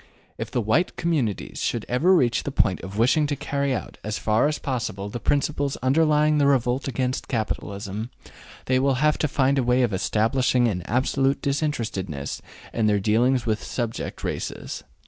If 0.39 0.49
the 0.49 0.61
white 0.61 0.95
communities 0.95 1.61
should 1.61 1.85
ever 1.87 2.15
reach 2.15 2.41
the 2.41 2.51
point 2.51 2.81
of 2.81 2.97
wishing 2.97 3.27
to 3.27 3.35
carry 3.35 3.71
out 3.75 3.99
as 4.03 4.17
far 4.17 4.47
as 4.47 4.57
possible 4.57 5.09
the 5.09 5.19
principles 5.19 5.77
underlying 5.83 6.39
the 6.39 6.47
revolt 6.47 6.87
against 6.87 7.27
capitalism, 7.27 8.09
they 8.65 8.79
will 8.79 8.95
have 8.95 9.19
to 9.19 9.27
find 9.27 9.59
a 9.59 9.63
way 9.63 9.83
of 9.83 9.93
establishing 9.93 10.67
an 10.67 10.81
absolute 10.87 11.39
disinterestedness 11.39 12.41
in 12.73 12.87
their 12.87 12.99
dealings 12.99 13.45
with 13.45 13.61
subject 13.63 14.23
races. 14.23 14.83